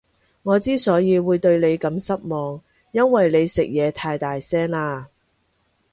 [0.41, 2.59] 我之所以會對你咁失望，
[2.91, 5.05] 因為你食嘢太大聲喇